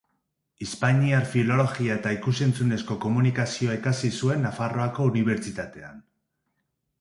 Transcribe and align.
Hispaniar 0.65 1.25
filologia 1.33 1.97
eta 2.01 2.13
ikus-entzunezko 2.15 2.97
komunikazioa 3.03 3.77
ikasi 3.81 4.11
zuen 4.23 4.43
Nafarroako 4.47 5.07
Unibertsitatean. 5.13 6.03